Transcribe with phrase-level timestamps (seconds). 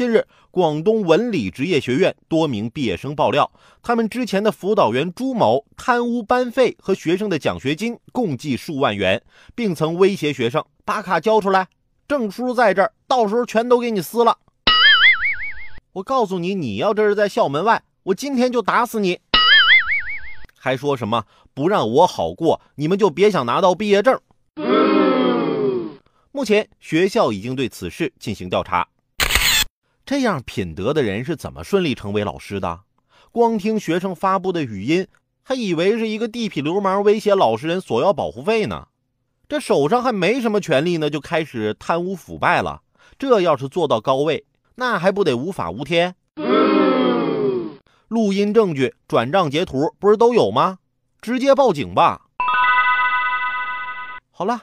[0.00, 3.52] 近日，广东文理职业学院多名毕业生爆料，
[3.82, 9.22] 他们之前的辅导员朱某贪污班费和学生的奖学金共计数万元，
[9.54, 11.68] 并曾威胁学生把卡交出来，
[12.08, 14.38] 证书在这儿，到时候全都给你撕了。
[15.92, 19.20] 我告诉你，你要这是在校门外，我今天就打死你！
[20.58, 24.18] 还说什么不让我好过，你们就别想拿到毕业证。
[26.32, 28.88] 目前学校已经对此事进行调查。
[30.10, 32.80] 这样品德的人是怎么顺利成为老师的？
[33.30, 35.06] 光听学生发布的语音，
[35.44, 38.88] 还以为是一个地痞流氓威胁老实人索要保护费呢。
[39.48, 42.82] 这手上还没什么权利呢，就开始贪污腐败了。
[43.20, 46.16] 这要是做到高位，那还不得无法无天？
[48.08, 50.78] 录音证据、转账截图不是都有吗？
[51.20, 52.22] 直接报警吧。
[54.32, 54.62] 好了。